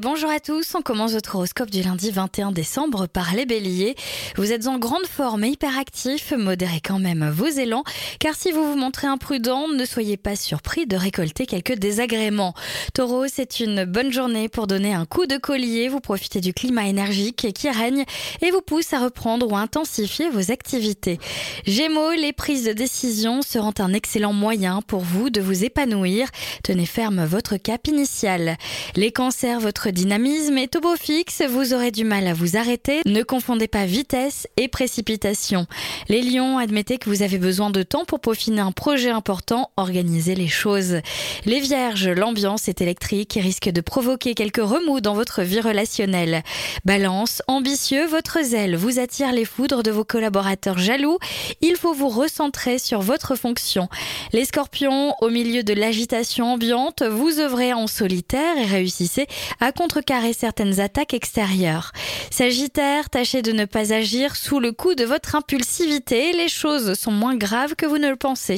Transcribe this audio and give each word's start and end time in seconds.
Bonjour 0.00 0.28
à 0.28 0.40
tous, 0.40 0.74
on 0.74 0.82
commence 0.82 1.12
votre 1.12 1.36
horoscope 1.36 1.70
du 1.70 1.80
lundi 1.80 2.10
21 2.10 2.50
décembre 2.50 3.06
par 3.06 3.32
les 3.32 3.46
béliers. 3.46 3.94
Vous 4.34 4.50
êtes 4.50 4.66
en 4.66 4.76
grande 4.76 5.06
forme 5.06 5.44
et 5.44 5.50
hyperactif, 5.50 6.32
modérez 6.32 6.80
quand 6.82 6.98
même 6.98 7.30
vos 7.30 7.46
élans, 7.46 7.84
car 8.18 8.34
si 8.34 8.50
vous 8.50 8.72
vous 8.72 8.76
montrez 8.76 9.06
imprudent, 9.06 9.68
ne 9.68 9.84
soyez 9.84 10.16
pas 10.16 10.34
surpris 10.34 10.88
de 10.88 10.96
récolter 10.96 11.46
quelques 11.46 11.76
désagréments. 11.76 12.54
Taureau, 12.92 13.26
c'est 13.28 13.60
une 13.60 13.84
bonne 13.84 14.12
journée 14.12 14.48
pour 14.48 14.66
donner 14.66 14.92
un 14.92 15.06
coup 15.06 15.26
de 15.26 15.36
collier, 15.36 15.86
vous 15.86 16.00
profitez 16.00 16.40
du 16.40 16.52
climat 16.52 16.88
énergique 16.88 17.52
qui 17.54 17.70
règne 17.70 18.04
et 18.42 18.50
vous 18.50 18.62
pousse 18.62 18.92
à 18.94 18.98
reprendre 18.98 19.48
ou 19.48 19.56
intensifier 19.56 20.28
vos 20.28 20.50
activités. 20.50 21.20
Gémeaux, 21.68 22.10
les 22.10 22.32
prises 22.32 22.64
de 22.64 22.72
décision 22.72 23.42
seront 23.42 23.74
un 23.78 23.92
excellent 23.92 24.32
moyen 24.32 24.82
pour 24.82 25.02
vous 25.02 25.30
de 25.30 25.40
vous 25.40 25.62
épanouir. 25.62 26.26
Tenez 26.64 26.86
ferme 26.86 27.24
votre 27.24 27.58
cap 27.58 27.86
initial. 27.86 28.56
Les 28.96 29.12
cancers, 29.12 29.60
votre 29.60 29.83
dynamisme 29.90 30.58
est 30.58 30.76
au 30.76 30.80
beau 30.80 30.96
fixe, 30.96 31.42
vous 31.48 31.74
aurez 31.74 31.90
du 31.90 32.04
mal 32.04 32.26
à 32.26 32.34
vous 32.34 32.56
arrêter. 32.56 33.00
Ne 33.06 33.22
confondez 33.22 33.68
pas 33.68 33.86
vitesse 33.86 34.46
et 34.56 34.68
précipitation. 34.68 35.66
Les 36.08 36.22
lions, 36.22 36.58
admettez 36.58 36.98
que 36.98 37.08
vous 37.08 37.22
avez 37.22 37.38
besoin 37.38 37.70
de 37.70 37.82
temps 37.82 38.04
pour 38.04 38.20
peaufiner 38.20 38.60
un 38.60 38.72
projet 38.72 39.10
important, 39.10 39.70
organisez 39.76 40.34
les 40.34 40.48
choses. 40.48 41.00
Les 41.44 41.60
vierges, 41.60 42.08
l'ambiance 42.08 42.68
est 42.68 42.80
électrique 42.80 43.36
et 43.36 43.40
risque 43.40 43.68
de 43.68 43.80
provoquer 43.80 44.34
quelques 44.34 44.56
remous 44.56 45.00
dans 45.00 45.14
votre 45.14 45.42
vie 45.42 45.60
relationnelle. 45.60 46.42
Balance, 46.84 47.42
ambitieux, 47.46 48.06
votre 48.06 48.42
zèle 48.42 48.76
vous 48.76 48.98
attire 48.98 49.32
les 49.32 49.44
foudres 49.44 49.82
de 49.82 49.90
vos 49.90 50.04
collaborateurs 50.04 50.78
jaloux. 50.78 51.18
Il 51.60 51.76
faut 51.76 51.94
vous 51.94 52.08
recentrer 52.08 52.78
sur 52.78 53.00
votre 53.00 53.34
fonction. 53.34 53.88
Les 54.32 54.44
scorpions, 54.44 55.14
au 55.20 55.28
milieu 55.28 55.62
de 55.62 55.74
l'agitation 55.74 56.52
ambiante, 56.52 57.02
vous 57.02 57.40
œuvrez 57.40 57.72
en 57.72 57.86
solitaire 57.86 58.56
et 58.58 58.66
réussissez 58.66 59.26
à 59.60 59.72
contrecarrer 59.74 60.32
certaines 60.32 60.80
attaques 60.80 61.14
extérieures. 61.14 61.92
Sagittaire, 62.30 63.10
tâchez 63.10 63.42
de 63.42 63.52
ne 63.52 63.64
pas 63.64 63.92
agir 63.92 64.36
sous 64.36 64.60
le 64.60 64.72
coup 64.72 64.94
de 64.94 65.04
votre 65.04 65.34
impulsivité, 65.34 66.32
les 66.32 66.48
choses 66.48 66.94
sont 66.94 67.10
moins 67.10 67.36
graves 67.36 67.74
que 67.74 67.86
vous 67.86 67.98
ne 67.98 68.08
le 68.08 68.16
pensez. 68.16 68.56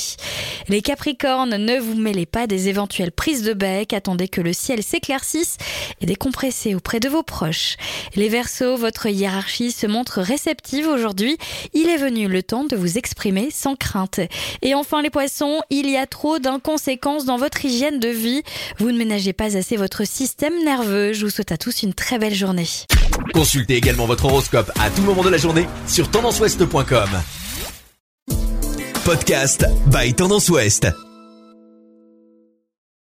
Les 0.68 0.82
Capricornes, 0.82 1.56
ne 1.56 1.78
vous 1.78 1.94
mêlez 1.94 2.26
pas 2.26 2.46
des 2.46 2.68
éventuelles 2.68 3.12
prises 3.12 3.42
de 3.42 3.52
bec, 3.52 3.92
attendez 3.92 4.28
que 4.28 4.40
le 4.40 4.52
ciel 4.52 4.82
s'éclaircisse 4.82 5.56
et 6.00 6.06
décompressez 6.06 6.74
auprès 6.74 7.00
de 7.00 7.08
vos 7.08 7.22
proches. 7.22 7.76
Les 8.14 8.28
Verseaux, 8.28 8.76
votre 8.76 9.06
hiérarchie 9.06 9.72
se 9.72 9.86
montre 9.86 10.20
réceptive 10.20 10.88
aujourd'hui, 10.88 11.38
il 11.72 11.88
est 11.88 11.96
venu 11.96 12.28
le 12.28 12.42
temps 12.42 12.64
de 12.64 12.76
vous 12.76 12.98
exprimer 12.98 13.50
sans 13.50 13.76
crainte. 13.76 14.20
Et 14.62 14.74
enfin 14.74 15.02
les 15.02 15.10
Poissons, 15.10 15.60
il 15.70 15.90
y 15.90 15.96
a 15.96 16.06
trop 16.06 16.38
d'inconséquences 16.38 17.24
dans 17.24 17.36
votre 17.36 17.64
hygiène 17.64 18.00
de 18.00 18.08
vie, 18.08 18.42
vous 18.78 18.90
ne 18.90 18.98
ménagez 18.98 19.32
pas 19.32 19.56
assez 19.56 19.76
votre 19.76 20.06
système 20.06 20.64
nerveux. 20.64 21.05
Je 21.12 21.24
vous 21.24 21.30
souhaite 21.30 21.52
à 21.52 21.58
tous 21.58 21.82
une 21.82 21.94
très 21.94 22.18
belle 22.18 22.34
journée. 22.34 22.68
Consultez 23.32 23.76
également 23.76 24.06
votre 24.06 24.24
horoscope 24.26 24.70
à 24.80 24.90
tout 24.90 25.02
moment 25.02 25.22
de 25.22 25.30
la 25.30 25.38
journée 25.38 25.66
sur 25.86 26.10
tendanceouest.com. 26.10 27.08
Podcast 29.04 29.64
by 29.86 30.14
Tendance 30.14 30.48
Ouest. 30.48 30.88